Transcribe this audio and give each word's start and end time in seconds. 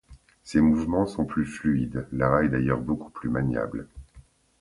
Ses 0.43 0.61
mouvements 0.61 1.05
sont 1.05 1.25
plus 1.25 1.45
fluides, 1.45 2.07
Lara 2.11 2.43
est 2.43 2.49
d'ailleurs 2.49 2.81
beaucoup 2.81 3.11
plus 3.11 3.29
maniable. 3.29 3.85